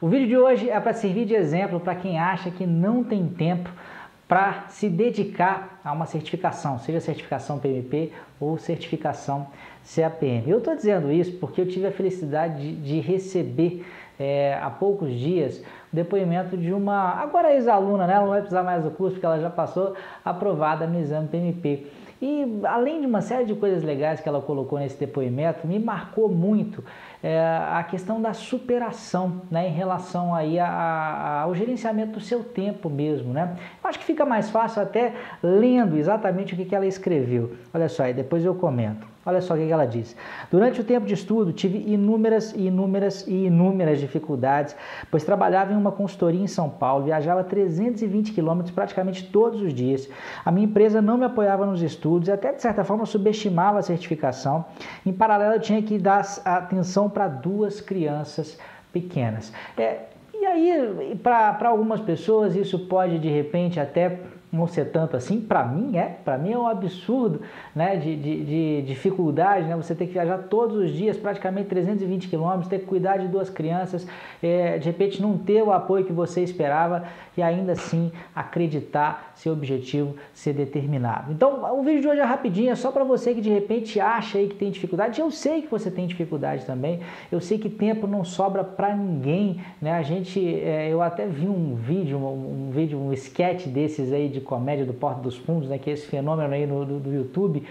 O 0.00 0.06
vídeo 0.06 0.28
de 0.28 0.36
hoje 0.36 0.70
é 0.70 0.78
para 0.78 0.92
servir 0.92 1.24
de 1.24 1.34
exemplo 1.34 1.80
para 1.80 1.96
quem 1.96 2.20
acha 2.20 2.52
que 2.52 2.64
não 2.64 3.02
tem 3.02 3.26
tempo 3.26 3.68
para 4.28 4.66
se 4.68 4.88
dedicar 4.88 5.80
a 5.84 5.92
uma 5.92 6.06
certificação, 6.06 6.78
seja 6.78 7.00
certificação 7.00 7.58
PMP 7.58 8.12
ou 8.38 8.56
certificação 8.58 9.48
CAPM. 9.82 10.48
Eu 10.48 10.58
estou 10.58 10.76
dizendo 10.76 11.10
isso 11.10 11.32
porque 11.38 11.62
eu 11.62 11.66
tive 11.66 11.88
a 11.88 11.90
felicidade 11.90 12.60
de, 12.60 12.76
de 12.76 13.00
receber 13.00 13.84
é, 14.20 14.56
há 14.62 14.70
poucos 14.70 15.12
dias 15.12 15.58
o 15.92 15.96
depoimento 15.96 16.56
de 16.56 16.72
uma, 16.72 17.20
agora 17.20 17.52
ex-aluna, 17.54 18.06
né? 18.06 18.12
ela 18.12 18.22
não 18.22 18.28
vai 18.30 18.40
precisar 18.40 18.62
mais 18.62 18.84
do 18.84 18.92
curso 18.92 19.14
porque 19.14 19.26
ela 19.26 19.40
já 19.40 19.50
passou 19.50 19.96
aprovada 20.24 20.86
no 20.86 21.00
exame 21.00 21.26
PMP. 21.26 21.86
E 22.20 22.37
além 22.64 23.00
de 23.00 23.06
uma 23.06 23.20
série 23.20 23.44
de 23.44 23.54
coisas 23.54 23.82
legais 23.82 24.20
que 24.20 24.28
ela 24.28 24.40
colocou 24.40 24.78
nesse 24.78 24.98
depoimento, 24.98 25.66
me 25.66 25.78
marcou 25.78 26.28
muito 26.28 26.84
é, 27.22 27.38
a 27.38 27.82
questão 27.82 28.20
da 28.20 28.32
superação 28.32 29.42
né, 29.50 29.68
em 29.68 29.72
relação 29.72 30.34
aí 30.34 30.58
a, 30.58 30.68
a, 30.68 31.40
ao 31.42 31.54
gerenciamento 31.54 32.12
do 32.12 32.20
seu 32.20 32.44
tempo 32.44 32.88
mesmo. 32.88 33.32
Né? 33.32 33.56
Eu 33.82 33.88
acho 33.88 33.98
que 33.98 34.04
fica 34.04 34.24
mais 34.24 34.50
fácil 34.50 34.82
até 34.82 35.14
lendo 35.42 35.96
exatamente 35.96 36.54
o 36.54 36.56
que, 36.56 36.64
que 36.64 36.74
ela 36.74 36.86
escreveu. 36.86 37.54
Olha 37.72 37.88
só, 37.88 38.04
aí 38.04 38.14
depois 38.14 38.44
eu 38.44 38.54
comento. 38.54 39.06
Olha 39.28 39.42
só 39.42 39.52
o 39.52 39.56
que 39.58 39.70
ela 39.70 39.84
diz. 39.84 40.16
Durante 40.50 40.80
o 40.80 40.84
tempo 40.84 41.04
de 41.04 41.12
estudo, 41.12 41.52
tive 41.52 41.78
inúmeras 41.86 42.54
e 42.56 42.68
inúmeras 42.68 43.26
e 43.26 43.44
inúmeras 43.44 44.00
dificuldades, 44.00 44.74
pois 45.10 45.22
trabalhava 45.22 45.70
em 45.70 45.76
uma 45.76 45.92
consultoria 45.92 46.40
em 46.40 46.46
São 46.46 46.70
Paulo, 46.70 47.04
viajava 47.04 47.44
320 47.44 48.32
quilômetros 48.32 48.74
praticamente 48.74 49.26
todos 49.30 49.60
os 49.60 49.74
dias. 49.74 50.08
A 50.42 50.50
minha 50.50 50.66
empresa 50.66 51.02
não 51.02 51.18
me 51.18 51.26
apoiava 51.26 51.66
nos 51.66 51.82
estudos 51.82 52.30
até, 52.38 52.52
de 52.52 52.62
certa 52.62 52.84
forma, 52.84 53.04
subestimava 53.04 53.78
a 53.78 53.82
certificação. 53.82 54.64
Em 55.04 55.12
paralelo, 55.12 55.54
eu 55.54 55.60
tinha 55.60 55.82
que 55.82 55.98
dar 55.98 56.24
atenção 56.44 57.10
para 57.10 57.28
duas 57.28 57.80
crianças 57.80 58.58
pequenas. 58.92 59.52
É, 59.76 60.02
e 60.32 60.46
aí, 60.46 61.20
para 61.22 61.68
algumas 61.68 62.00
pessoas, 62.00 62.54
isso 62.54 62.78
pode, 62.86 63.18
de 63.18 63.28
repente, 63.28 63.80
até 63.80 64.18
não 64.50 64.66
ser 64.66 64.86
tanto 64.86 65.16
assim, 65.16 65.40
para 65.40 65.64
mim 65.64 65.96
é, 65.96 66.04
para 66.24 66.38
mim 66.38 66.52
é 66.52 66.58
um 66.58 66.66
absurdo, 66.66 67.42
né, 67.74 67.96
de, 67.96 68.16
de, 68.16 68.44
de, 68.44 68.82
dificuldade, 68.82 69.66
né, 69.66 69.76
você 69.76 69.94
ter 69.94 70.06
que 70.06 70.12
viajar 70.12 70.38
todos 70.44 70.76
os 70.76 70.90
dias, 70.90 71.16
praticamente 71.16 71.68
320 71.68 72.28
quilômetros, 72.28 72.68
ter 72.68 72.80
que 72.80 72.86
cuidar 72.86 73.18
de 73.18 73.28
duas 73.28 73.50
crianças, 73.50 74.06
é, 74.42 74.78
de 74.78 74.86
repente 74.86 75.20
não 75.20 75.36
ter 75.36 75.62
o 75.62 75.70
apoio 75.70 76.04
que 76.04 76.12
você 76.12 76.42
esperava 76.42 77.04
e 77.36 77.42
ainda 77.42 77.72
assim 77.72 78.10
acreditar 78.34 79.32
seu 79.34 79.52
objetivo 79.52 80.16
ser 80.32 80.52
determinado. 80.54 81.30
Então, 81.32 81.78
o 81.78 81.82
vídeo 81.82 82.00
de 82.00 82.08
hoje 82.08 82.20
é 82.20 82.24
rapidinho, 82.24 82.70
é 82.70 82.74
só 82.74 82.90
para 82.90 83.04
você 83.04 83.34
que 83.34 83.40
de 83.40 83.50
repente 83.50 84.00
acha 84.00 84.38
aí 84.38 84.48
que 84.48 84.56
tem 84.56 84.70
dificuldade, 84.70 85.20
eu 85.20 85.30
sei 85.30 85.62
que 85.62 85.70
você 85.70 85.90
tem 85.90 86.06
dificuldade 86.06 86.64
também, 86.64 87.00
eu 87.30 87.40
sei 87.40 87.58
que 87.58 87.68
tempo 87.68 88.06
não 88.06 88.24
sobra 88.24 88.64
para 88.64 88.94
ninguém, 88.96 89.60
né, 89.80 89.92
a 89.92 90.02
gente, 90.02 90.40
é, 90.40 90.88
eu 90.90 91.02
até 91.02 91.26
vi 91.26 91.46
um 91.46 91.74
vídeo, 91.74 92.18
um, 92.18 92.68
um 92.68 92.70
vídeo, 92.70 92.98
um 92.98 93.12
sketch 93.12 93.66
desses 93.66 94.12
aí 94.12 94.28
de 94.28 94.37
de 94.38 94.44
comédia 94.44 94.84
do 94.84 94.94
Porta 94.94 95.20
dos 95.20 95.36
Fundos, 95.36 95.68
né, 95.68 95.78
que 95.78 95.90
é 95.90 95.92
esse 95.92 96.06
fenômeno 96.06 96.52
aí 96.52 96.66
no, 96.66 96.84
do, 96.84 96.98
do 96.98 97.12
YouTube, 97.12 97.64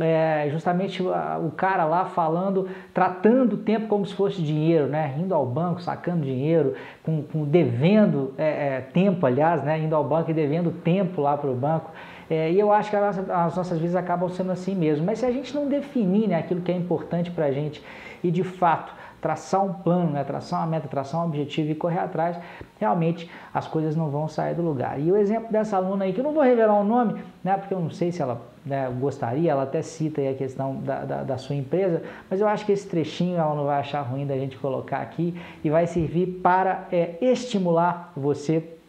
é 0.00 0.48
justamente 0.50 1.02
o 1.02 1.50
cara 1.56 1.84
lá 1.84 2.06
falando, 2.06 2.68
tratando 2.94 3.54
o 3.54 3.56
tempo 3.58 3.88
como 3.88 4.06
se 4.06 4.14
fosse 4.14 4.40
dinheiro, 4.40 4.86
né? 4.86 5.14
Indo 5.18 5.34
ao 5.34 5.44
banco, 5.44 5.82
sacando 5.82 6.24
dinheiro, 6.24 6.74
com, 7.02 7.22
com 7.22 7.44
devendo 7.44 8.32
é, 8.38 8.76
é, 8.76 8.80
tempo, 8.80 9.26
aliás, 9.26 9.62
né? 9.62 9.78
Indo 9.78 9.94
ao 9.94 10.02
banco 10.02 10.30
e 10.30 10.34
devendo 10.34 10.70
tempo 10.70 11.20
lá 11.20 11.36
para 11.36 11.50
o 11.50 11.54
banco. 11.54 11.90
É, 12.32 12.50
e 12.50 12.58
eu 12.58 12.72
acho 12.72 12.88
que 12.88 12.96
as 12.96 13.54
nossas 13.54 13.78
vidas 13.78 13.94
acabam 13.94 14.26
sendo 14.30 14.52
assim 14.52 14.74
mesmo. 14.74 15.04
Mas 15.04 15.18
se 15.18 15.26
a 15.26 15.30
gente 15.30 15.54
não 15.54 15.68
definir 15.68 16.26
né, 16.28 16.36
aquilo 16.36 16.62
que 16.62 16.72
é 16.72 16.74
importante 16.74 17.30
para 17.30 17.44
a 17.44 17.52
gente 17.52 17.84
e 18.24 18.30
de 18.30 18.42
fato 18.42 18.90
traçar 19.20 19.62
um 19.62 19.74
plano, 19.74 20.12
né, 20.12 20.24
traçar 20.24 20.60
uma 20.60 20.66
meta, 20.66 20.88
traçar 20.88 21.20
um 21.20 21.26
objetivo 21.26 21.70
e 21.70 21.74
correr 21.74 21.98
atrás, 21.98 22.38
realmente 22.80 23.30
as 23.52 23.68
coisas 23.68 23.94
não 23.94 24.08
vão 24.08 24.28
sair 24.28 24.54
do 24.54 24.62
lugar. 24.62 24.98
E 24.98 25.12
o 25.12 25.16
exemplo 25.16 25.52
dessa 25.52 25.76
aluna 25.76 26.06
aí, 26.06 26.14
que 26.14 26.20
eu 26.20 26.24
não 26.24 26.32
vou 26.32 26.42
revelar 26.42 26.80
o 26.80 26.82
nome, 26.82 27.22
né, 27.44 27.54
porque 27.58 27.74
eu 27.74 27.80
não 27.80 27.90
sei 27.90 28.10
se 28.10 28.22
ela 28.22 28.40
né, 28.64 28.90
gostaria, 28.98 29.50
ela 29.50 29.64
até 29.64 29.82
cita 29.82 30.22
a 30.22 30.32
questão 30.34 30.76
da, 30.76 31.04
da, 31.04 31.22
da, 31.24 31.36
sua 31.36 31.54
empresa, 31.54 32.02
mas 32.30 32.40
eu 32.40 32.48
acho 32.48 32.64
que 32.64 32.72
esse 32.72 32.88
trechinho 32.88 33.36
ela 33.36 33.54
não 33.54 33.66
vai 33.66 33.78
achar 33.78 34.00
ruim 34.00 34.26
da 34.26 34.38
gente 34.38 34.56
colocar 34.56 35.02
aqui 35.02 35.38
e 35.62 35.68
vai 35.68 35.86
servir 35.86 36.40
para 36.42 36.88
é, 36.90 37.18
estimular 37.20 38.10
você 38.16 38.80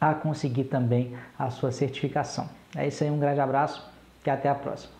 a 0.00 0.14
conseguir 0.14 0.64
também 0.64 1.16
a 1.38 1.50
sua 1.50 1.72
certificação. 1.72 2.48
É 2.74 2.86
isso 2.86 3.02
aí, 3.04 3.10
um 3.10 3.18
grande 3.18 3.40
abraço 3.40 3.82
e 4.24 4.30
até 4.30 4.48
a 4.48 4.54
próxima. 4.54 4.95